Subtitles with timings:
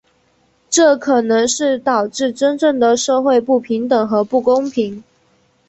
[0.67, 1.45] 这可能
[1.83, 5.03] 导致真正的社会不平等和不公正。